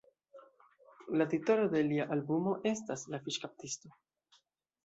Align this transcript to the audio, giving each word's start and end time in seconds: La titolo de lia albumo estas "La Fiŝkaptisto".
La 1.21 1.27
titolo 1.33 1.69
de 1.75 1.83
lia 1.91 2.09
albumo 2.17 2.57
estas 2.73 3.07
"La 3.13 3.21
Fiŝkaptisto". 3.27 3.97